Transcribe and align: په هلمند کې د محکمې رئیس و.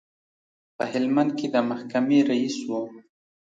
په 0.75 0.83
هلمند 0.91 1.31
کې 1.37 1.47
د 1.53 1.55
محکمې 1.69 2.19
رئیس 2.29 2.57
و. 2.69 2.71